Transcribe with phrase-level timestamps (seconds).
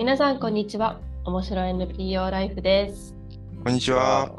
[0.00, 0.98] 皆さんこんにちは。
[1.26, 3.14] 面白い NPO ライフです。
[3.62, 4.34] こんにちは。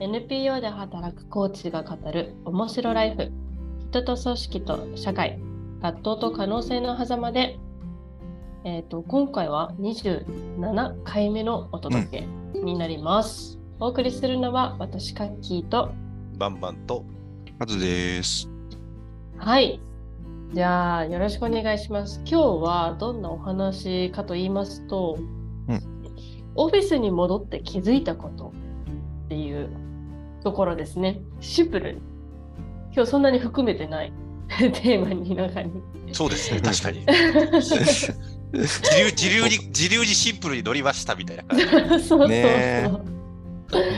[0.00, 3.30] NPO で働くコーチが語る面白ライフ。
[3.90, 5.38] 人と組織と社会
[5.80, 7.56] 葛藤と可能性の狭間で、
[8.64, 12.26] えーと、今回は27回目のお届け
[12.58, 15.92] になります、うん、お送りするのは私カッキーと
[16.36, 17.04] バンバンと
[17.60, 18.50] カズです。
[19.38, 19.80] はい
[20.52, 22.20] じゃあよろしくお願いします。
[22.26, 25.82] 今日はどんなお話かと言いますと、うん、
[26.54, 28.52] オフィスに戻って気づいたこと
[29.26, 29.70] っていう
[30.44, 31.22] ところですね。
[31.40, 32.02] シンプルに。
[32.94, 34.12] 今日そんなに含めてない。
[34.58, 35.72] テーマに中に。
[36.12, 36.60] そうですね。
[36.62, 36.98] 確かに。
[38.52, 41.64] 自流自流に自流にシンプルに乗りましたみたいな感じ。
[41.66, 42.90] そうそうそう、ね、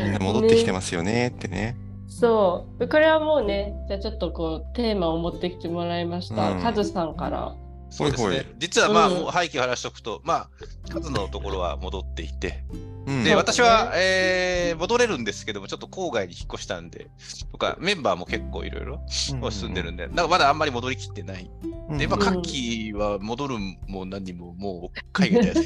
[0.05, 1.77] みんな戻ってきてますよねってね
[2.21, 2.89] そう。
[2.89, 7.57] これはもうねじゃあちょっとこうテーマを持ってきてもらいました、うん、カズさんから
[7.95, 8.45] そうですね。
[8.59, 10.51] 実はまあ、もう背景を話しておくと、まあ、
[10.93, 12.65] 数のところは戻っていて、
[13.07, 17.07] うん、で、私は、えー、戻れるんですけども、ちょっと郊外に引っ越したんで、
[17.53, 21.49] とか、メンバーも結構いろいろ住んでるんで、なんかまだあんまり戻りきってない。
[21.97, 25.61] で、まあ、夏季は戻るも何ももう海外でやる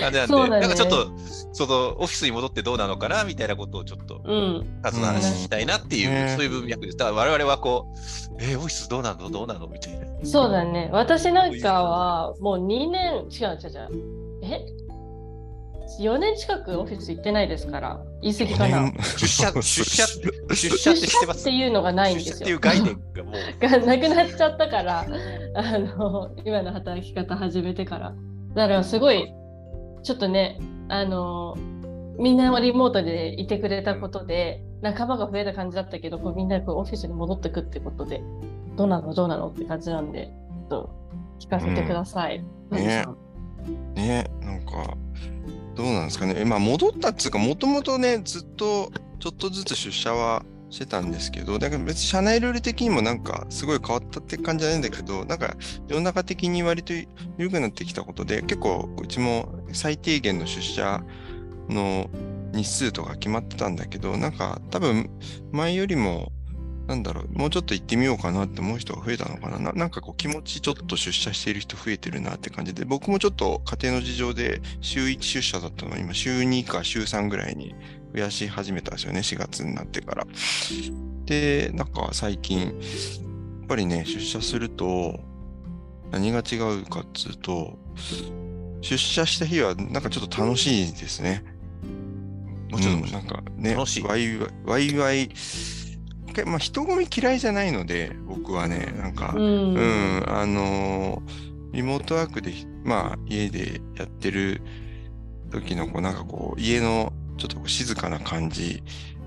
[0.00, 1.12] 感じなんで、ね、なんかちょっと、
[1.52, 4.22] そのオフィスに戻ってどうなのかなみたいなことをちょっと、
[4.82, 6.96] 数の話したいなっていう、そういう文脈です。
[6.96, 10.06] だから我々はこう、えー、オフィスどうなのどうなのみたいな。
[10.22, 10.90] そうだね。
[10.92, 14.40] 私なんかはもう2年、違う違う違う。
[14.42, 14.66] え
[16.00, 18.92] ？4年近くオフィス行ってないですから、言い過ぎかな。
[19.16, 20.06] 出社、出社、
[20.54, 21.40] 出社ってしてます。
[21.40, 22.36] っていうのがないんですよ。
[22.36, 23.34] っていう概念がもう。
[23.60, 25.06] が なくなっちゃったから、
[25.54, 28.14] あの、今の働き方始めてから。
[28.54, 29.32] だからすごい、
[30.02, 31.56] ちょっとね、あの、
[32.18, 38.22] みんなリモートでいてくれたことで、仲間が増えた感じだったけど、こうみんなこうオフィスに戻ってくってことで、
[38.76, 40.90] どうなのどうなのって感じなんで、ちょっと
[41.38, 42.44] 聞かせてください。
[42.70, 43.06] うん、ね
[43.94, 44.96] ねなんか、
[45.74, 46.44] どうなんですかね。
[46.44, 55.56] まあ、戻ったっつうか、もともとね、ずっとちょっとずつ出社はしてたんですけど、だから別に社内ルール的にもなんかすごい変わったって感じじゃないんだけど、なんか
[55.88, 56.92] 世の中的に割と
[57.36, 61.02] 緩くなってきたことで、結構うちも最低限の出社
[61.68, 62.08] の
[62.52, 65.10] 日数とか決まってたんだけど、なんか多分
[65.52, 66.32] 前よりも
[66.90, 69.72] なんだろう、もうちょっと行ってみようかなって思う人が増えたのかな。
[69.72, 77.76] なんかこう気持ちちょっと出社している人増えてるなって感じで、僕もちょっと家庭の事情で週1出社だったのを今週2か週3ぐらいに
[78.12, 80.26] 増やし始めたんですよね、4月になってから。
[81.26, 82.72] で、なんか最近、やっ
[83.68, 85.20] ぱりね、出社すると、
[86.10, 87.78] 何が違うかっつうと、
[88.80, 91.44] 出社した日はなんかちょっと楽しいですね。
[92.70, 94.02] もうちょっとなんかね、楽しい。
[94.02, 95.30] ワイワイ、ワイワイ。
[96.46, 102.52] まあ、人混み嫌いじゃないので、僕はね、なんか、うん、うん、あのー、リモートワークで、
[102.84, 104.62] まあ、家でやってる
[105.50, 108.82] 時の、こう、なんかこう、家のちょっと静かな感じ、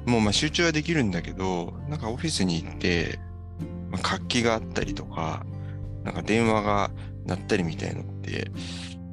[0.06, 3.20] もうまあ集中はできるんだけど、なんかオフィスに行って、
[3.90, 5.46] まあ、活気があったりとか、
[6.04, 6.92] なんか電話が
[7.25, 8.52] 鳴ったりみたいのって、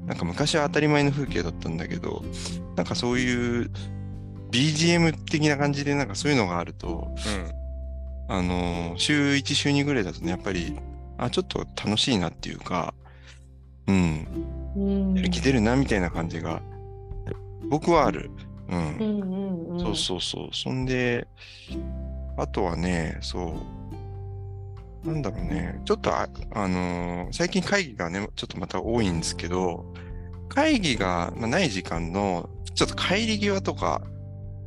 [0.06, 2.24] なんか昔は当たり前の風景だったんだけど、
[2.76, 3.70] なんかそういう
[4.50, 7.08] BGM 的な感じでなんかそういうのがあると、
[7.54, 7.60] うん
[8.32, 10.78] あの、週1、週2ぐらいだとね、やっぱり、
[11.18, 12.94] あ、ちょっと楽しいなっていうか、
[13.88, 16.62] うん、やる気出るなみたいな感じが、
[17.68, 18.30] 僕はある。
[18.68, 18.96] うん。
[18.98, 20.48] うんうんうん、そうそうそう。
[20.52, 21.26] そんで、
[22.36, 23.52] あとはね、そ
[25.04, 29.92] う、なんだろうね、ちょっとあ、あのー、最近会議がね、ちょっとまた多いんですけど、
[30.48, 34.02] 会議がない時間の、ちょっと帰り際とか、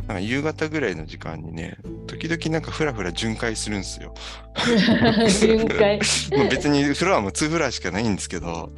[0.07, 1.77] なんか夕方ぐらいの時間にね、
[2.07, 4.13] 時々なんかふらふら巡回するんですよ。
[5.39, 5.99] 巡回。
[6.49, 8.71] 別にフロアも2フロアしかないんですけど、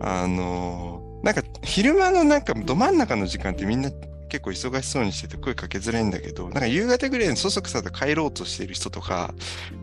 [0.00, 3.90] うん、あのー、なんか昼間のなんかど真ん中の時間ってみんな
[4.28, 9.34] 結構忙しそうにしてて声かけづらいんだけど、なんか夕方ぐらいにそそくさと帰ろうとしている人とか、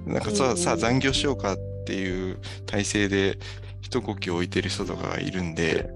[0.08, 3.38] なんかさ、うん、さ残業しようかっていう体制で
[3.82, 5.88] 一呼吸置いてる人とかがいるんで、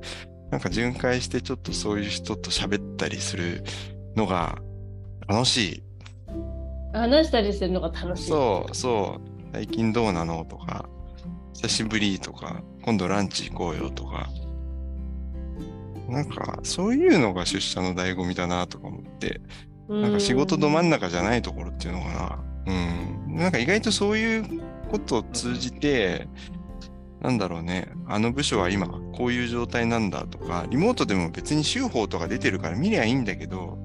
[0.52, 3.64] なんか巡回してちょっとそういう人と喋ったりする
[4.16, 4.60] のが
[5.28, 5.84] 楽しい。
[6.94, 8.30] 話したりするのが楽しい。
[8.30, 9.22] そうそう。
[9.54, 10.46] 最近どうなの？
[10.46, 10.90] とか、
[11.54, 14.30] 久しぶりとか、今度ランチ行こうよとか。
[16.10, 19.42] なんか、そういうのが出社の醍醐味だなとか思って、
[19.90, 22.74] なんか仕事ど真ん中じゃないところっていうのかな。
[23.28, 23.36] うん。
[23.36, 26.28] なんか意外とそういうことを通じて、
[27.22, 33.78] なんだろうね、あの部署は今こういう状態なんだとか、リモートでも別に週報とか出てるから見りゃいいんだけど、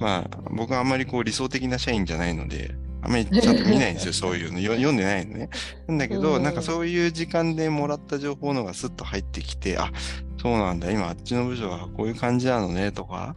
[0.00, 4.58] まあ、僕はあんまりこう理想的な社員じゃないので、 あんまりちゃんと見ないんですよ、そういうの。
[4.58, 5.48] 読んでないのね。
[5.86, 9.92] なんだけど、なんかそういう時間でもらった情報のがスッと入ってきて、あ、
[10.40, 13.36] そうなんだ、今あっちの部署はこういう感じなのねとか、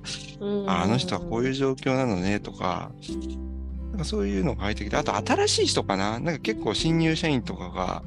[0.68, 2.92] あの人はこういう状況なのねとか、
[3.92, 8.04] なんかそういうのが入ってきて、あと新しい人かななんか結構新入社員とかが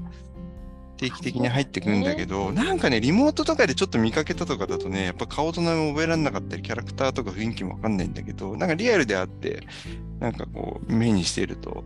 [0.96, 9.62] 定期的に入ってくるんだけど、なんかね、リモートとかでちょっと見かけたとかだとね、やっぱ顔と名前覚えられなかったり、キャラクターとか雰囲気もわかんないんだけど、なんかリアルであって、
[10.20, 11.84] なんかこう、目にしていると、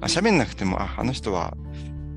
[0.00, 1.56] あ喋んなくても、あ、あの人は、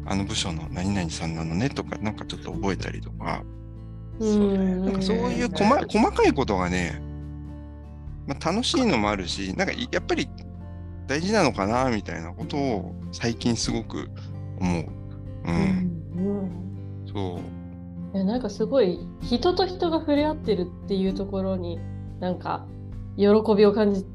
[0.06, 3.44] あの部署の何々さんなのねとか、なんかちょっと覚えたりとか、
[4.20, 7.02] そうなんかそういう細細かいことがね、
[8.28, 10.30] まあ、楽しいのもあるし、なんかやっぱり
[11.08, 14.10] 大事なのかなみたいなことを最近すごく
[14.60, 14.86] 思う。
[15.46, 15.56] うん。
[15.56, 15.99] うん、
[17.12, 17.40] そ
[18.14, 18.16] う。
[18.16, 21.80] いやなんかすごい人と人が触れ合ってるっていうところに
[22.20, 22.66] なんか
[23.18, 23.26] 喜
[23.56, 24.06] びを感じ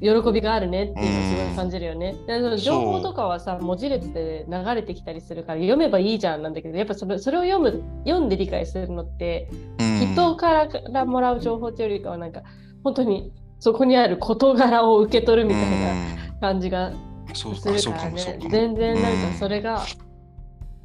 [0.00, 2.16] 喜びがあるねっていうのをすごい感じるよね。
[2.26, 12.42] でその情報とかはさ文字列で流れてきたりするから読めばいいじゃんなんだけどやっぱそれそれを読む読んで理解するのって人からもらう情報っていうよりかはなんか
[12.82, 16.92] 本当にそこにある事柄を受け取るみたいな感じが
[17.32, 17.54] する
[17.92, 18.38] からね。
[18.50, 19.82] 全然なんかそれが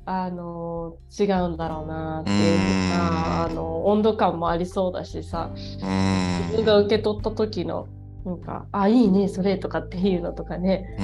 [0.10, 7.90] あの違うんだろうなっていうかあの温度感もありそうだしさ自分が受け取った時の
[8.28, 10.98] なんか、あ、いいね、それとかっていうのとかね、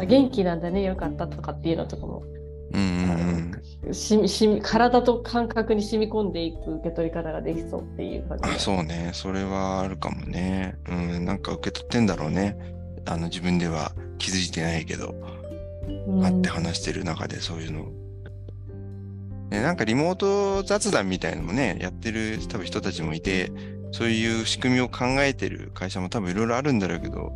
[0.00, 2.24] うん、元気なんだね、よかったとかっていうのとかも、
[2.72, 8.50] うん、しし体と感覚に染み込んでいく受け取り方ができそうっていう感じ。
[8.50, 10.76] あそうね、それはあるかもね。
[10.88, 12.56] うん、なんか受け取ってんだろうね。
[13.06, 15.14] あの自分では気づいてないけど、
[16.08, 17.86] うん、会って話してる中でそういうの。
[19.50, 23.52] ね、なんかリモート雑談みたいのもね、やってる多分人たちもいて、
[23.92, 27.32] そういう仕組みを考えてる会社も多分いろいろあるんだろうけど、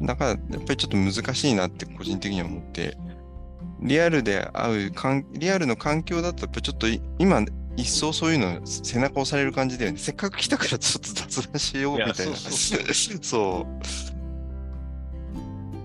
[0.00, 2.96] だからやっぱりちょっと難しいなって個人的には思って、
[3.80, 4.92] リアルで会う、
[5.32, 6.86] リアルの環境だとやっぱちょっと
[7.18, 7.44] 今、
[7.76, 9.98] 一層そういうの背中押される感じだよね。
[9.98, 12.36] せっかく来たからちょっと雑談しようみたいな。
[12.36, 13.82] そう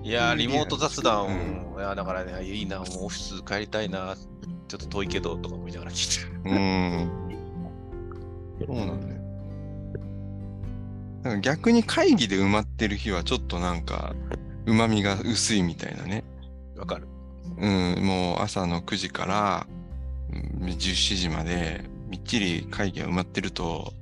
[0.05, 1.27] いやリモート雑談、
[1.75, 4.15] うん、いやだからね、いいな、もうオフィス帰りたいな、
[4.73, 6.55] ちょっと遠いけどとか思いながら聞いてる。
[6.55, 7.11] うん。
[8.65, 9.21] そうなんだよ。
[11.21, 14.15] なんか逆に会議で埋まってる日はちょっとなんか、
[14.65, 16.23] 旨味が薄いみたいなね。
[16.75, 17.07] わかる。
[17.55, 19.67] うん、もう朝の9時から
[20.31, 23.93] 17時までみっちり会議が埋まってると、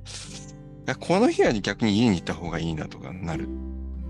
[1.00, 3.46] この日は逆に家に行った方がいいなとかなる。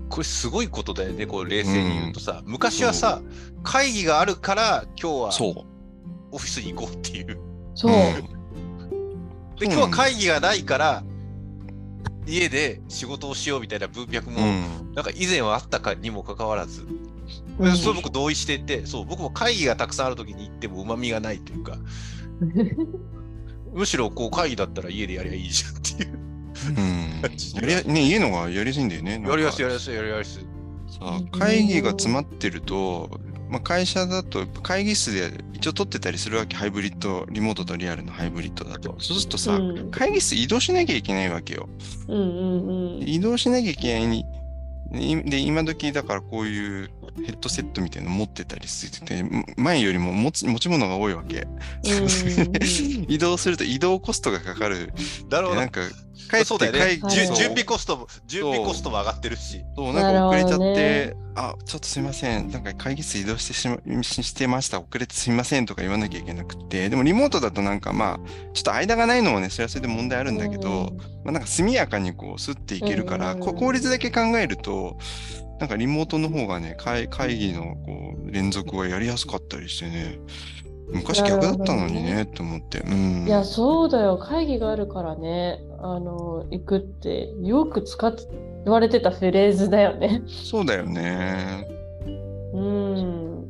[0.09, 3.21] これすごいことだよね、こう冷静に言うとさ、うん、昔はさ、
[3.63, 5.63] 会議があるから今日は
[6.33, 7.37] オフィスに行こうっていう。
[7.75, 7.91] そう。
[9.59, 11.03] で、今日は会議がないから、
[12.25, 14.39] 家で仕事をしようみたいな文脈も、
[14.95, 16.85] なんか以前はあったかにもかかわらず、
[17.59, 21.77] うん、それ僕同意していて、そう、僕も会議がたくさんある時に行ってもうまみがないというか、
[23.73, 26.19] むしろこう会議だったら家でやりゃいいじゃんっていう。
[26.69, 27.21] うん、
[27.69, 29.23] やりね、家のがやりやすいんだよね。
[29.25, 30.43] やりやすい、やりやすい、やりやすい。
[30.87, 33.09] さあ、会議が詰まってると、
[33.53, 38.95] まあ、会社だと会議室で一応取ってたりするわけ、ハイブリッド、リモートとリアルのハイブリッドだと。
[38.97, 41.69] そうするとさ、うん、会議室移動しなきゃいけないわけよ。
[42.07, 44.25] うんうんうん、移動しなきゃいけない
[44.91, 46.89] で、今時だからこういう
[47.25, 49.23] ヘッドセットみたいなの持ってたりしてて、
[49.55, 51.45] 前よりも持ち持ち物が多いわけ。
[53.07, 54.91] 移動すると移動コストがかかる。
[55.29, 55.81] だろうなんか、
[56.29, 56.99] 帰ってそうだよね。
[57.09, 59.63] 準備コストも、準備コストも上がってるし。
[59.75, 62.51] そう、なんか遅れちゃって、あ、ちょっとすいません。
[62.51, 64.79] なんか会議室移動してしましてました。
[64.79, 66.89] 遅れてすいませんとか言わなきゃいけなくて。
[66.89, 74.97] でもリモートだとなんかまあ、ちょっと間がないのもね、それはそれで問題あるんだけど、まあなんか速やかにこう、スッていけるから、効率だけ考えると、
[75.59, 80.17] なんかリモートの方がね、会会議のこう連続はやりやすかったりしてね、
[80.91, 82.79] 昔逆だったのにねって思って。
[82.79, 84.17] うん、いや、そうだよ。
[84.17, 88.13] 会議があるからね、あの、行くってよく使
[88.65, 90.23] われてたフレーズだよね。
[90.27, 91.67] そうだよね。
[92.53, 93.49] うん。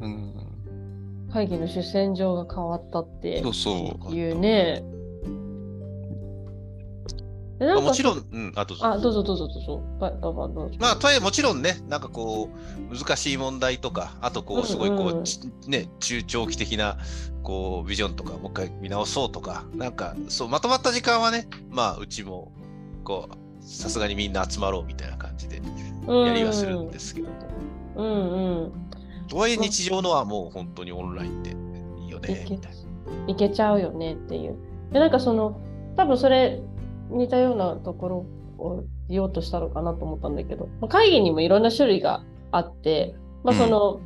[0.00, 0.34] うん、
[1.32, 3.42] 会議の主戦場が変わったっていうね。
[3.42, 5.01] そうそう
[7.66, 8.86] まあ、もちろん、うん、あ、どうぞ。
[8.86, 9.82] あ、どうぞどうぞどうぞ。
[10.00, 10.76] ばばばどうぞ。
[10.78, 12.48] まあ、とはいえもちろんね、なんかこ
[12.90, 15.24] う、難しい問題とか、あとこう、すごいこう、うんうん、
[15.70, 16.98] ね、中長期的な、
[17.42, 22.52] こう、ビジョンとか、もう一回見直そうとか、なんか、そう、まとまった時間はね、まあ、うちも、
[23.04, 25.56] こう、さすがにみんな集まろうみたいな感じで、
[26.06, 27.34] やりはするんですけども。
[27.96, 28.72] うんうん。
[29.28, 31.50] とはいえ日常のはもう本当にオンラインで
[32.02, 32.82] いいよね、みたいな。
[33.28, 34.56] いけちゃうよねっていう。
[34.92, 35.60] で、なんかその、
[35.96, 36.60] 多分それ、
[37.12, 38.16] 似たようなところ
[38.58, 43.14] を言おうとしたのかなと思ったんだけど、まあ、会議にもいろんな種類があって、
[43.44, 44.00] まあ、その、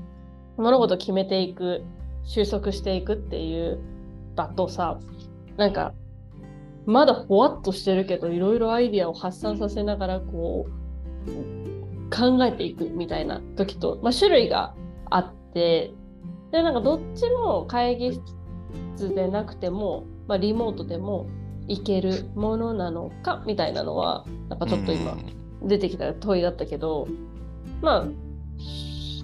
[0.57, 1.85] うん、物事決めていく
[2.25, 3.79] 収束していくっていう
[4.35, 5.01] だとさ
[5.57, 5.95] なんか
[6.87, 10.67] まだほわっとしてるけどいろいろアイディアを発散させながらこ
[11.27, 14.75] う考えていくみたいな時と、まあ、種類が
[15.11, 15.93] あって
[16.53, 18.21] でなんかどっちも会議
[18.97, 21.27] 室でなくても、まあ、リモートでも
[21.69, 25.17] いけるものなのかみたいなのはなんかちょっと今
[25.63, 27.09] 出てきた問いだったけど、
[27.81, 28.07] まあ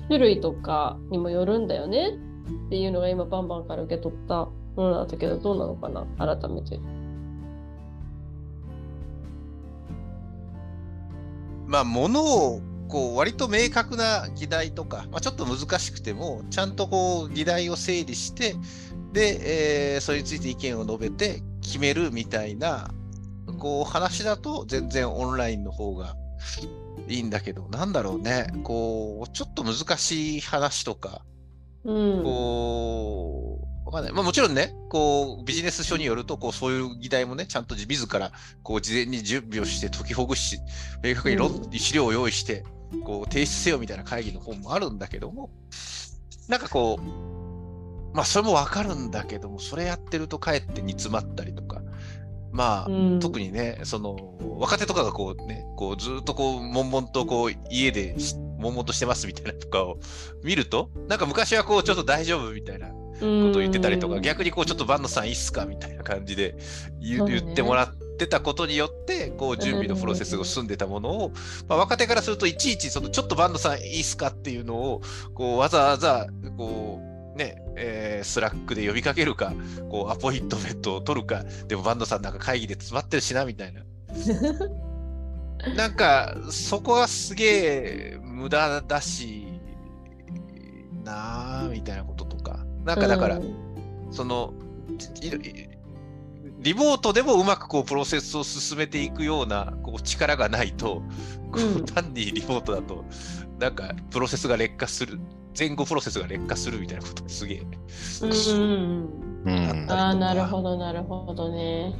[0.08, 2.10] 種類とかにもよるんだよね
[2.66, 6.78] っていうのが今バンバンから受け取ったものだったけどどうなのかな改めて。
[11.66, 18.54] まあ、ものをこう割と明確な議題とか、まあ、ちょっと難しくても、ちゃんとこう議題を整理して、
[19.14, 22.90] で、えー、それについて意見を述べて決めるみたいな、
[23.58, 26.16] こう話だと全然オンラインの方が
[27.08, 31.22] いいんだけど、なんだろうね、こう、ちょっと難しい話とか、
[31.84, 34.12] うん、こう、わかんない。
[34.12, 40.60] まあもちろんね、こう、ビジネス書によると、こう、そういう議題もね、ちゃんと自ら、こう、事前に準備をして解きほぐし、
[41.02, 42.64] 明確に論、うん、資料を用意して、
[43.04, 45.50] こう、提出せよみたいな会議の本もあるんだけども、
[46.48, 47.41] なんかこう、
[48.12, 51.82] まあそれもわかるんだけども、それやってるとかえって煮詰まったりとか、
[52.52, 54.16] まあ、うん、特にね、その、
[54.58, 58.14] 若手とかがこうね、こうずっとこう、悶々とこう、家で
[58.58, 59.98] 悶々としてますみたいなとかを
[60.44, 62.94] 見ると、なんか昔はこう、ちょっと大丈夫みたいなこ
[63.52, 66.54] とを言ってたりとか、逆にこうちょっとバンドさんいいっすかみたいな感じで
[67.00, 71.32] 言,、ってもらってたことによってこう準備のプロセスが進んでたものを、
[71.68, 75.00] まあ、若手からするといちいちそのちょっとバンドさんいいっすかっていうのを
[75.34, 76.26] こうわざわざ
[76.56, 76.81] こう
[77.36, 79.52] ねえー、スラックで呼びかけるか
[79.90, 83.82] こうアポイントメントを取るかでもバンドさんなんか会議で詰まってるしなみたいな。
[85.76, 89.46] なんかそこがすげえ無駄だし
[91.04, 92.64] なあみたいなこととか。
[92.84, 94.52] なんかだから、うん、その
[96.62, 101.02] リモートでもうまくこうプロセスを進めていくようなこう力がないと、
[101.50, 103.04] こう単にリモートだと
[103.58, 105.18] なんかプロセスが劣化する
[105.58, 107.62] 前後プロセスが劣化するみたいなことすげえ、
[108.22, 109.22] うん。
[109.44, 111.94] うん、ああなるほどなるほどね。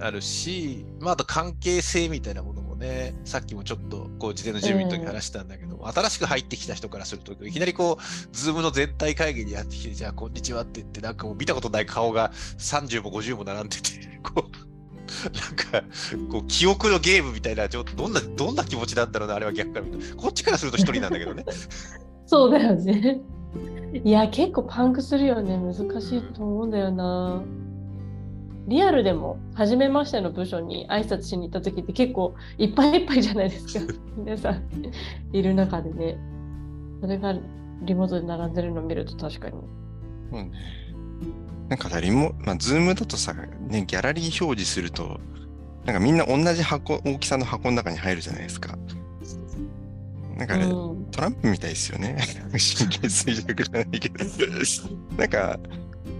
[0.00, 15.88] あるし、まあ、あと関係性みたいなものもね、さっきもちょっとこう事前の準備の時に話したんだけど、うん、新しく入ってきた人からすると、いきなりこう、ズームの全体会議にやってきて、じゃあ、こんにちはって言って、なんかもう見たことない顔が30も50も並んでて、 こう、なんか、
[16.30, 19.86] こう、記憶のゲームみたいな、ちょっとどんな、どんな気持ちなんだろうな、あれは逆から。
[20.16, 21.44] こっちからすると一人なんだけどね。
[22.32, 23.20] そうだよね。
[23.92, 25.58] いや、結構パンクするよね。
[25.58, 27.42] 難しいと思うんだよな。
[28.68, 34.62] リアルでも初めましての部署に挨拶しに行った時って結構いっぱいいっぱいじゃないですか 皆さん
[35.32, 36.16] いる中でね
[37.00, 37.34] それが
[37.82, 39.56] リモートで並んでるのを見ると確かに。
[40.30, 40.52] うん、
[41.68, 45.20] なんかさリモまあズームだとさ、ね、ギャラリー表示すると
[45.84, 48.78] なんかみんな同じ箱大きさの箱の中に入るじゃないですか。
[50.38, 52.16] なんか、ねうん、トランプみたいですよね。
[52.50, 54.24] 神経衰弱じゃないけど。
[55.16, 55.58] なんか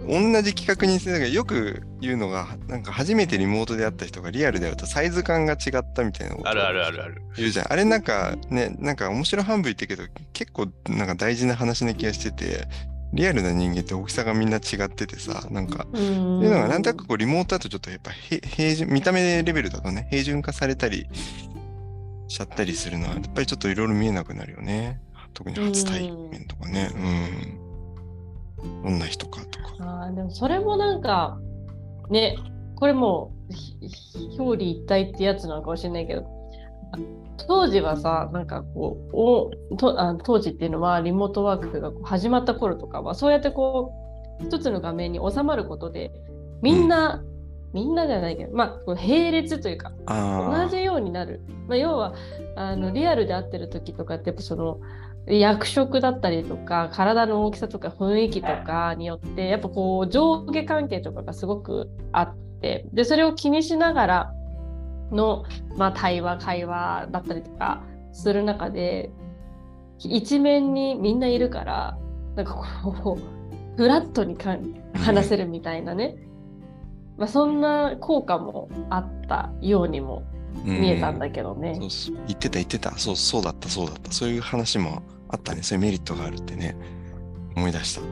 [0.07, 7.23] 同じ規格にしてたよく言うのが、なんか初めてリモートで会った人がリアルで会うとサイズ感が違ったみたいなあるあるあるある。
[7.37, 7.73] 言うじゃん。
[7.73, 12.67] あれなんかね、なんか面白半分言ってるけど、結構なんか大事な話な気がしてて、
[13.13, 21.07] リアルな人間って大きさがみんな違っててさ、なんか、っていうのがなんとなくこうリモートだとちょっとやっぱ平準、見た目レベルだとね、平準化されたり
[22.33, 25.01] しちゃったりするのは、やっぱりちょっといろいろ見えなくなるよね。
[25.35, 26.91] 特に初対面とかね。
[26.95, 26.99] う
[27.59, 27.62] ん
[28.83, 30.05] どんな人かとか。
[30.05, 31.39] あでもそれもなんか
[32.09, 32.37] ね
[32.77, 33.33] これも
[34.39, 36.25] 表裏一体ってやつなのかもしれないけど
[37.49, 39.17] 当時はさなんかこう
[39.73, 43.93] おとあ当時っていうのはリモートワークが始まった頃とかはそうやってこ
[44.41, 46.12] う一つの画面に収まることで
[46.62, 47.32] みんな、うん、
[47.73, 52.14] みんなじゃないけどまあ並列というか同じようになる、まあ、要は
[52.57, 54.81] あのリアルで会ってる時とかってやっぱその
[55.26, 64.33] 役職だったりとか体の大きさとか雰囲気とかによってやっぱこう上下関係とかがすごくあってでそれを気にしながら
[65.12, 65.45] の、
[65.76, 69.11] まあ、対話会話だったりとかする中で
[69.99, 71.99] 一面にみんないるから
[72.35, 72.55] なんか
[73.02, 74.57] こうフラットにか
[74.95, 76.17] 話せるみたいなね、
[77.19, 80.25] まあ、そんな効果もあったようにも
[80.64, 81.76] 見えたんだけどね。
[81.78, 82.97] そうそう言ってた言ってた。
[82.99, 84.11] そう、そうだった、そうだった。
[84.12, 85.62] そういう話もあったね。
[85.62, 86.76] そういうメリットがあるってね。
[87.54, 88.02] 思い出した。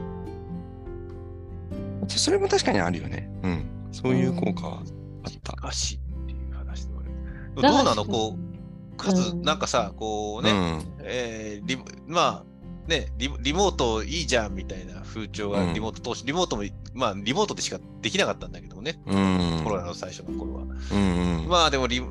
[2.07, 3.31] それも確かにあるよね。
[3.43, 3.65] うん。
[3.91, 4.83] そういう効果は
[5.23, 5.53] あった。
[5.53, 7.11] かしっていう話である。
[7.55, 8.05] どうなの？
[8.05, 12.50] こう、数、うん、なんかさ、こうね、うん、えー、まあ、
[12.87, 20.61] ねリ、リモートいいじゃんみたいな風潮がリモート投資、うん、リモートも、まあ、リモートでしかできなかったんだけどね、うん、コロナの最初の頃は。
[20.63, 22.01] うんうん、まあでもリ、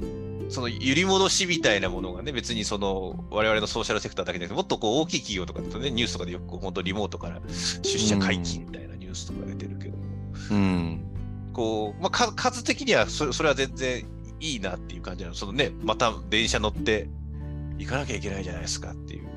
[0.49, 7.41] その揺り戻しみたいなものがね、別にその我々のソーシャルセクターだけでなくて、もっとこう大きい企業とかだとね、ニュースとかでよく本当リモートから
[7.83, 10.05] 出社解禁みたいなニュースとか出てるけども、
[10.51, 11.05] うん、
[11.53, 14.05] こう、まあ、数的にはそそれは全然
[14.41, 15.37] いいなっていう感じなの。
[15.37, 17.09] そのね、また電車乗って
[17.79, 19.29] 行かなきゃいけないじゃないですかっていう。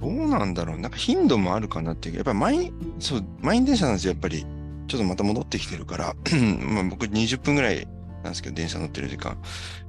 [0.00, 0.78] どうなんだろう？
[0.78, 2.16] なんか頻度もあるかなっていう。
[2.16, 4.44] やっぱり満員、そう、満員電車なんですよ、やっぱり。
[4.88, 6.14] ちょっとまた戻ってきてるから、
[6.60, 7.86] まあ僕20分ぐらい
[8.22, 9.36] なんですけど、電車乗ってる時間。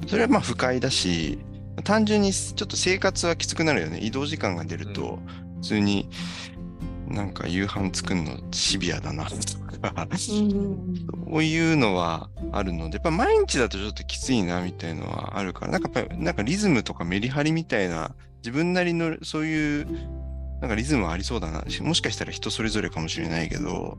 [0.07, 1.39] それはまあ不快だし、
[1.83, 3.99] 単純にちょっと生活はきつくなるよね。
[3.99, 5.19] 移動時間が出ると、
[5.61, 6.09] 普通に
[7.07, 9.35] なんか夕飯作るのシビアだなと
[9.79, 18.15] か、そういうのはあるので、やっぱ毎日だとちょっときついなみたいのはあるから、なんかやっぱなんかリズムとかメリハリみたいな、
[18.47, 19.85] 自分なりのそういう
[20.61, 21.65] なんかリズムはありそうだな。
[21.81, 23.97] もしかしたら人それぞれかもしれないけど、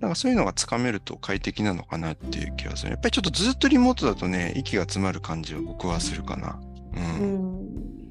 [0.00, 2.90] なんかそういうのがつかめると快適なのかなっていう気がする。
[2.90, 6.60] やっぱりちょっとずっとリモートだとね、息が詰まる感じは僕はするかな。
[6.96, 7.60] うん。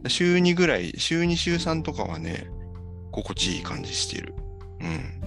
[0.03, 2.47] うん、週2ぐらい、週2、週3とかはね、
[3.11, 4.33] 心地いい感じしてる。
[4.79, 5.21] うん。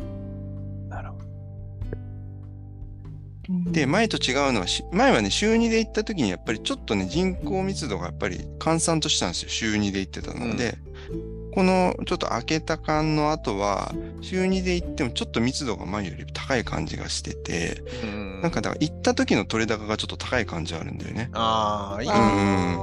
[3.49, 9.49] で、前と違うのは、前はね、週2で行った時にやっぱりちょっとね、人口密度がやっぱり閑散としたんですよ。
[9.49, 10.79] 週2で行ってたので。
[11.11, 21.31] うんこのちょっと開けた感の後は、週2で行ってもちょっと密度が前より高い感じがしてて、んなんかだから行った時の取れ高がちょっと高い感じあるんだよね。
[21.33, 22.15] ああ、いいね。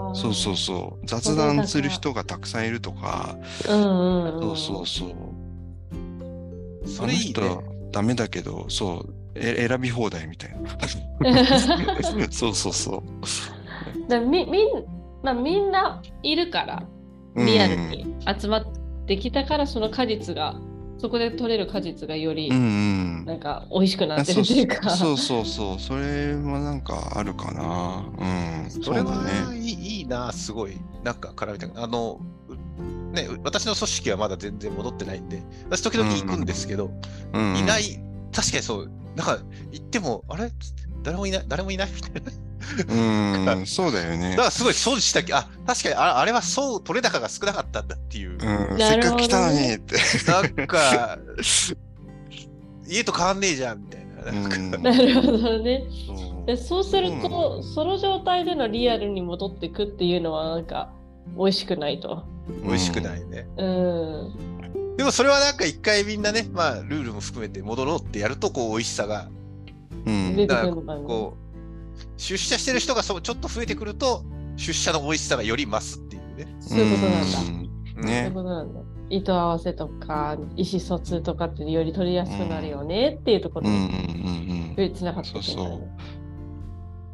[0.09, 1.05] うん、そうそうそう。
[1.05, 6.89] 雑談する人がたくさんいるとか、うんそうそうそう。
[6.89, 7.57] それいいね。
[7.93, 10.69] ダメだけど、そう、え選び放題みたいな。
[12.31, 14.09] そうそうそう。
[14.09, 14.67] だみみん
[15.23, 16.83] まあ、みんないるから
[17.35, 18.65] リアルに集まっ
[19.07, 20.59] てきたから、その果実が
[20.97, 25.79] そこで取れる果実がよりなんか美味しくなってるっていうか、うんうん、そうそうそう。
[25.79, 28.05] それはなんかあるかな。
[28.17, 28.69] うん。
[28.69, 29.57] それはね。
[29.57, 30.77] いいなすごい。
[31.03, 32.19] なんか絡めてあの
[33.11, 36.91] ね私の組織はまだ全然戻ってないんで私時々行くんですけど、
[37.33, 37.99] うんうん、いない
[38.33, 39.39] 確かにそうなんか
[39.71, 40.51] 行ってもあれ？
[41.03, 41.89] 誰もいない誰もいない？
[41.93, 42.31] みたいな
[43.57, 44.31] うん、そうだよね。
[44.31, 48.31] だからすごい損したき、あ、確かにああれはそう取れ高が少なかったんだっていう。
[48.31, 49.95] うん、せっかく来たのにって。
[50.27, 51.19] なんか、
[52.87, 54.07] 家と変わんねえじゃんみたいな。
[54.79, 55.83] なるほどね。
[56.47, 60.91] でそうすると、その状態でのリアルに戻っていくっていうのはなんか
[61.37, 62.23] 美味しくないと。
[62.63, 63.47] 美味しくないね。
[63.57, 64.54] うん。
[64.97, 69.29] でもそれはなんか一回みんなね、まあルールも含めて戻ろうってやるとこう美味しさが、
[70.05, 71.01] うん、出てくるのかな。
[71.01, 71.45] こう
[72.17, 74.23] 出社してる人がそうちょっと増えてくると、
[74.57, 76.55] 出社の美味しさがより増すっていうね。
[76.59, 77.39] そういうことなんだ。
[77.39, 78.79] うん、ね、そういうことなんだ。
[79.09, 85.43] 意図合わせとか意思疎通とかってより取りやすくなるよねっていうところにつながってくる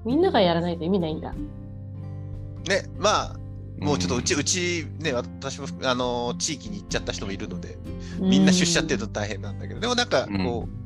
[0.06, 1.34] みんながやらないと意味ないんだ。
[1.34, 3.36] ね、まあ、
[3.82, 7.78] もうちょっとうち、うち、ね、私も、あの、地域に行っちゃった人もいるので、
[8.20, 10.82] みんな出社っていうと大変なんだけど、でもなんか、こう、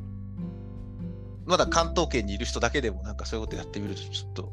[1.46, 4.52] まだ関東圏にいる人だけでもなんかそういうことやってみるとちょっと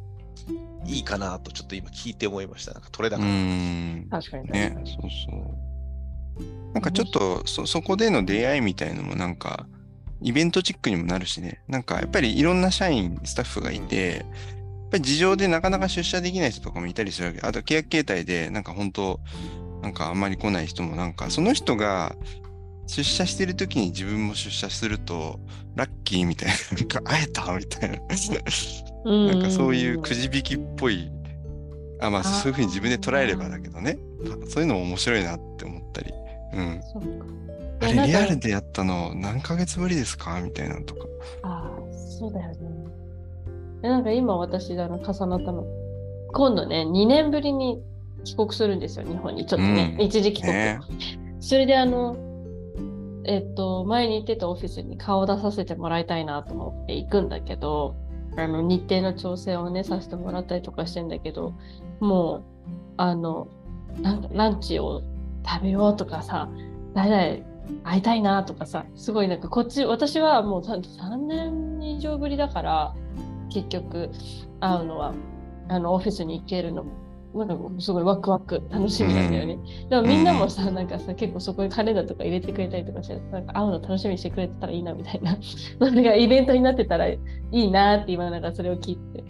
[0.85, 2.73] いいかなとちょっと今聞いて思いました。
[2.73, 3.21] なんか取れ高
[4.11, 4.77] 確かにね。
[4.85, 6.73] そうそう。
[6.73, 9.65] なんかちょっとそそこでの出会いみたいのもなんか
[10.21, 11.61] イベントチックにもなるしね。
[11.67, 14.25] なんかやっぱりいろんな社員、スタッフがいて、やっ
[14.93, 17.41] ぱり事情でなかなか出社できない人とかもいたりするわけ。
[17.41, 19.19] あと契約形態でなんか本当
[19.81, 22.15] なんかあんまり来ない人もなんかその人が
[22.85, 25.39] 出社してる時に自分も出社すると、
[25.75, 27.97] ラッキーみたいな、なんか会えたみたいな。
[29.05, 31.09] なんかそういうくじ引きっぽい、
[32.01, 33.97] あ、まあそういうふうに自分で捉えればだけどね。
[34.49, 36.13] そういうのも面白いなって思ったり。
[36.53, 36.81] うん。
[37.81, 40.41] あれ、リアルでやったの何ヶ月ぶりですか？
[40.41, 41.01] みたいなのとか。
[41.43, 42.57] ああ、そうだよね。
[43.89, 45.65] なんか今私、あの、重なったの。
[46.31, 47.81] 今度ね、2年ぶりに
[48.23, 49.45] 帰国するんですよ、日本に。
[49.45, 50.53] ちょっとね、うん、一時帰国。
[50.53, 50.79] ね、
[51.39, 52.15] それであの、
[53.25, 57.95] えっと、前に行ってたオフィスに顔を出させてもらいたいなと思って行くんだけど、
[58.35, 61.53] あの日程の調整をね、させてもらったりとかしてんだけど、
[61.99, 62.41] もう、
[62.97, 63.47] あの、
[64.31, 65.03] ランチを
[65.45, 66.49] 食べようとかさ、
[66.93, 72.95] 誰々会いたいなとかさ、すごいなんかこっち、私はもう 3, 3年以上ぶりだから、
[73.49, 74.09] 結局
[74.59, 75.13] 会うのは、
[75.69, 79.53] あのオフィスに行けるのもなんかすごいワクワク楽しみなんだよね。
[79.53, 85.37] うん、でもみんなもさ、なんかさ、結構そこにカレンダーとか入れてくれたりとかして、なんか会うの楽しみにしてくれてたらいいなみたいな、
[85.79, 87.19] なんかイベントになってたらい
[87.51, 89.23] いなって今なんかそれを聞いて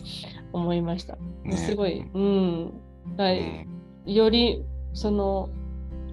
[0.52, 1.18] 思いました。
[1.44, 2.74] ね、すごい、うん。
[3.16, 3.34] だ
[4.06, 5.50] よりその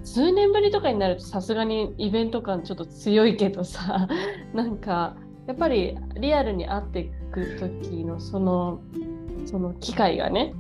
[0.03, 4.09] 数年ぶりとかになるとさすがにイベント感ちょっと強いけどさ
[4.55, 5.17] なんか
[5.51, 8.81] やっぱりリアルに会っていく時のその
[9.47, 10.55] その機会がね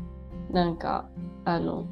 [0.50, 1.09] なんか
[1.44, 1.87] あの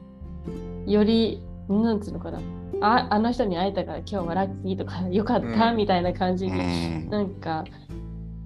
[0.85, 2.41] よりなんつうのかな。
[2.81, 7.65] ああの人に会えたから今日はラッキーとか よかった、うん、みたいな感じに、ん、なんか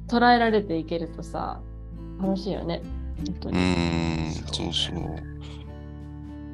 [0.06, 1.60] 捉えられていけるとさ
[2.20, 2.82] 楽しいよね。
[3.26, 3.56] 本当に。
[3.56, 4.30] うん。
[4.32, 5.31] そうそう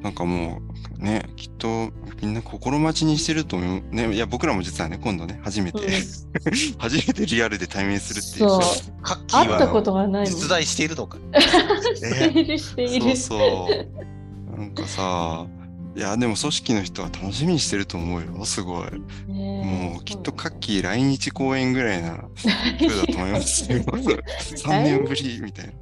[0.01, 0.61] なんかも
[0.99, 3.95] うね、きっとみんな心待ちにしてると思う。
[3.95, 5.91] ね、いや、僕らも実はね、今度ね、初めて、うん、
[6.77, 8.49] 初めてリアルで対面するっていう。
[8.49, 8.61] そう。
[9.31, 11.17] 会ったことがない実在しているのか。
[11.95, 13.15] している、している。
[13.15, 13.67] そうそ
[14.55, 14.57] う。
[14.57, 15.47] なんかさ、
[15.95, 18.91] いや、でも組織の人は楽しみにしてると思うよ、すごい。
[19.27, 22.23] もうきっとカッキー来日公演ぐらいな
[22.79, 23.79] 風だと思いますよ。
[23.83, 25.73] 3年ぶりみたいな。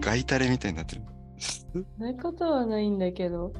[0.00, 1.02] ガイタレみたいになってる。
[1.42, 3.52] そういうことはないんだけど。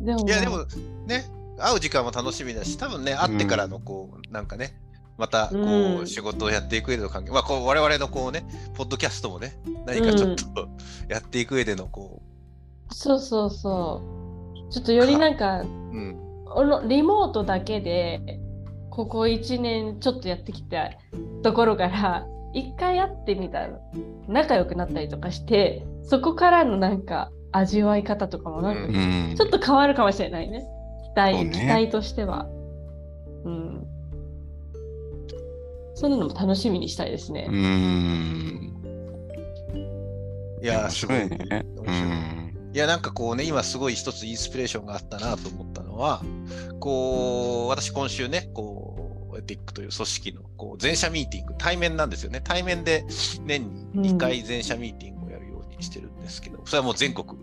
[0.00, 0.58] でも、いや、でも
[1.06, 1.24] ね、
[1.58, 4.74] 会う時間も楽しみだし、多分ね、会ってからのこう、うん、なんかね、
[5.16, 9.56] またこう、うん、仕事をやっていく上での関係、まあ、こう我々のこうね、ポッドキャストもね、
[9.86, 10.68] 何かちょっと、
[11.08, 12.22] やっていく上でのこ
[12.90, 12.94] う。
[12.94, 14.02] そうそうそ
[14.68, 14.72] う。
[14.72, 16.18] ちょっとよりなんか、うん、
[16.88, 18.40] リモートだけで、
[18.90, 20.90] ここ1年ちょっとやってきた
[21.42, 23.80] ところから、一回会ってみたら
[24.28, 30.66] 仲良くなったりとかしてそこからのなんか味わい方とかもなんかちょっと変わるかもしれないね。
[31.14, 32.46] 期待、ね、期待としては。
[33.44, 33.86] うん。
[35.94, 37.46] そういうのも楽しみにしたいですね。
[37.48, 38.74] うん。
[40.62, 41.64] いや、すごいね。
[41.76, 42.70] うん。
[42.74, 46.22] いや、なんかこうね、今すごい一つインスピレーションがあったなと思ったのは、
[46.80, 52.40] こう、私今週ね、こう、エピックという組織のこう全社ミーティング、対面なんですよね。
[52.42, 53.04] 対面で
[53.44, 55.23] 年に2回全社ミーティング
[55.84, 57.38] してるんですけど、それはもう全国、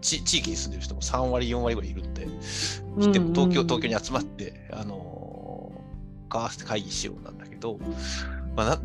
[0.00, 2.26] 地域に住んでる人も3割、4割ぐらいいるんで、
[3.00, 7.78] 来ても東京、東京に集まって、あのー、交わせて会議しようなんだけど、
[8.54, 8.80] まあ、な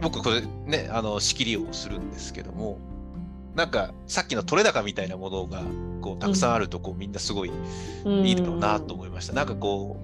[0.00, 2.78] 僕、これね、あの仕切りをするんですけども、
[3.54, 5.62] なんかさっきの取れ高みたいなものが
[6.02, 7.50] こうたくさんあるとこう、みんなすごい
[8.04, 9.32] いいのなと思いました。
[9.32, 9.96] なんかこ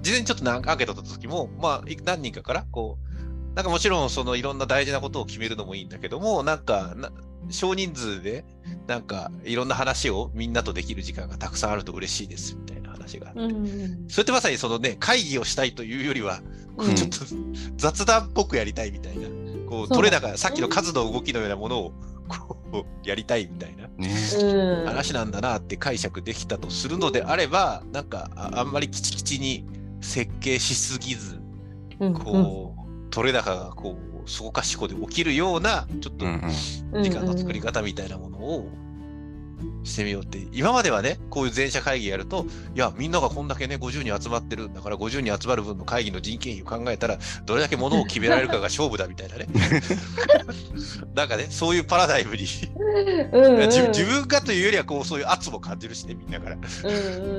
[0.00, 6.94] う、事前にちょっとアンケート取った時も、まあ、何人かからこう、なんかもちろんそのいろんな大事なことを決めるのもいいんだけども、なんか
[7.50, 8.44] 少人数で
[8.86, 16.40] なんかいろんな話をみんなとできる時間がたくさんあると嬉しいですみたいな話があって、うん、それってまさにそのね会議をしたいというよりは、
[16.76, 17.18] こうちょっと
[17.76, 19.28] 雑談っぽくやりたいみたいな、
[19.68, 21.92] こう取れ高さっきの数の動きのようなものを
[22.28, 22.58] こ
[23.04, 29.66] うやりたいみたいな、ね、話なんだなって解釈できたとするのであればなんかあんまりきちきちに
[30.00, 31.40] 設計しすぎず、
[31.98, 36.26] こう取れ高がこうそこかしこで起きるようなちょっと
[37.02, 38.68] 時間の作り方みたいなものを
[39.84, 49.46] してみようって、今まではね、こういう全社会議やると、いや、みんながこんだけね、50人集まってるんだから、50人集まる分の会議の人件費を考えたら、どれだけものを決められるかが勝負だみたいなね。
[51.14, 52.42] なんかね、そういうパラダイムに。
[52.42, 56.56] 自分がというよりは、こう、そういう圧も感じるしね、みんなから。
[56.56, 57.32] うんうん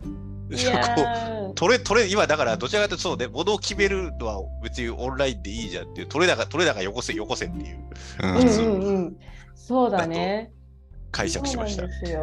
[0.00, 0.25] うん
[1.54, 7.78] 取れ、取れ、今だからどちらかというとそうね、ものを決めるのは別にオンラインでいいじゃんっていう、取れ高、取れ高よこせ、よこせっていう。
[8.22, 9.16] うんうんうん、
[9.54, 10.52] そうだね。
[11.10, 11.86] 解釈しました。
[11.86, 12.20] ですよ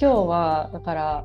[0.00, 1.24] 今日は、だから、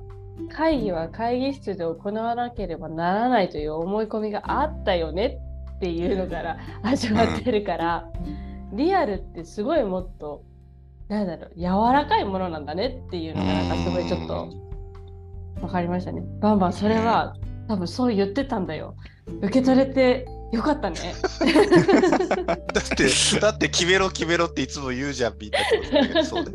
[0.49, 5.39] 会議は会議室で行わなければならないという思い込みがあったよね
[5.75, 8.09] っていうのから始まってるから、
[8.71, 10.43] リアルってすごいもっと、
[11.07, 14.62] なんだろう、柔らかいものなんだねっていうのが、なんかすごいちょっと
[15.63, 16.21] わかりましたね。
[16.41, 17.35] バンバン、それは
[17.69, 18.95] 多分そう言ってたんだよ。
[19.41, 20.97] 受け取れてよかったね。
[22.45, 22.57] だっ
[22.97, 25.51] て、だって決めろ決めろっていつも言うじゃん、みん
[26.13, 26.51] なそうね。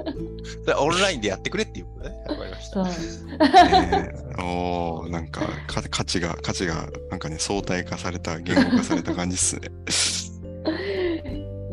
[0.78, 2.16] オンラインでやってくれっていうことね。
[2.28, 2.84] わかりました。
[2.84, 9.68] ね、おおなんか価値が、価値が、なんかね、相対化された、言語化された感じっすね。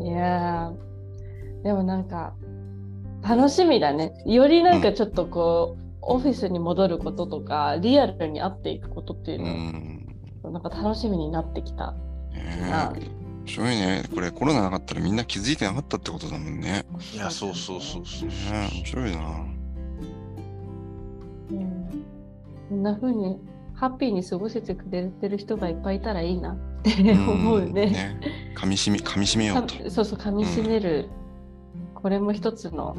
[0.02, 0.72] いや
[1.62, 2.32] でもなんか、
[3.22, 4.14] 楽しみだね。
[4.24, 9.38] よりなんかちょっとこう、うんオフィスに戻ることとかリアルに会っていくことっていう
[10.42, 11.94] のは、なんか楽しみになってきた
[12.70, 12.92] な。
[12.92, 14.04] 面白いね。
[14.14, 16.84] これコロナなかったらみんな気づいてなかったってことだもんね。
[17.14, 18.28] いや、そうそうそうそう。
[18.28, 18.34] ね、
[18.72, 19.18] 面白いな。
[21.50, 22.04] うん、
[22.68, 23.38] こんな風に
[23.74, 27.72] ハッピーに過ごせてくれてる人がいっぱいいたらいいなって 思うね。
[27.90, 28.20] ね
[28.56, 29.90] 噛みしめ、噛みしめようと。
[29.90, 31.08] そうそう、噛みしめる。
[31.94, 32.96] うん、これも一つの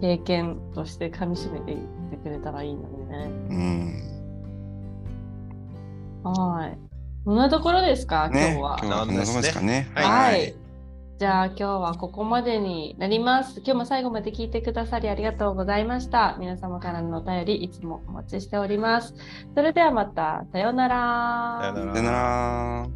[0.00, 1.76] 経験として噛みしめてい
[2.08, 3.30] ってくれたらいいのにね。
[6.24, 6.32] うん。
[6.32, 6.78] はい。
[7.24, 8.78] こんなところですか、ね、今日は。
[8.82, 9.90] 今日はこんなところですかね。
[9.94, 10.04] はい。
[10.04, 10.54] はい、
[11.18, 13.58] じゃあ今日はここまでになります。
[13.58, 16.36] 今日も最後まで聞いてくださりありがとうございました。
[16.38, 19.14] 皆様からのお便りいつもお待ちしております。
[19.54, 20.44] それではまた。
[20.52, 21.72] さようなら。
[21.74, 22.88] さようなら。